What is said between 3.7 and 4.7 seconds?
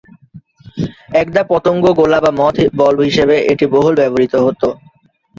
বহুল ব্যবহৃত হত।